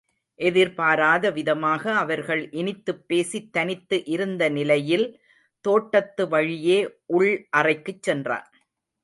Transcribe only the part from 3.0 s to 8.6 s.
பேசித் தனித்து இருந்த நிலையில் தோட்டத்து வழியே உள் அறைக்குச் சென்றான்.